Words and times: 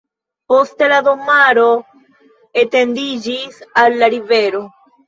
Poste 0.53 0.87
la 0.93 1.01
domaro 1.09 1.67
etendiĝis 2.65 3.65
al 3.85 4.01
la 4.03 4.15
rivero. 4.19 4.69